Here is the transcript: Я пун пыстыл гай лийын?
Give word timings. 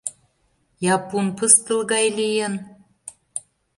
Я 0.91 0.95
пун 1.07 1.25
пыстыл 1.37 1.79
гай 1.91 2.05
лийын? 2.17 2.53